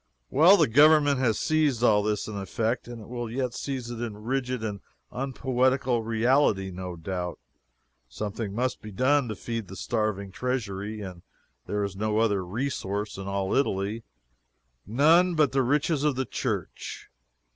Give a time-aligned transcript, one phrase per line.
[0.31, 4.17] Well, the Government has seized all this in effect, and will yet seize it in
[4.17, 4.81] rigid and
[5.11, 7.37] unpoetical reality, no doubt.
[8.09, 11.21] Something must be done to feed a starving treasury, and
[11.67, 14.03] there is no other resource in all Italy
[14.87, 17.11] none but the riches of the Church.